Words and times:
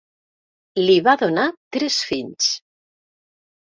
Li 0.85 0.95
va 1.09 1.15
donar 1.25 1.45
tres 1.79 2.01
fills. 2.09 2.53